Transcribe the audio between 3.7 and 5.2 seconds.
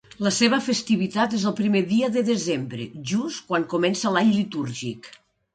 comença l'any litúrgic.